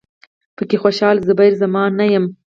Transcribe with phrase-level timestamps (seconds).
[0.55, 2.29] پکې خوشال، زبیر زمان نه یمه